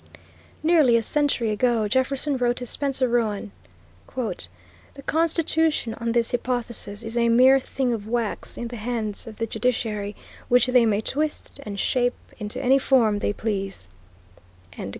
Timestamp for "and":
11.61-11.79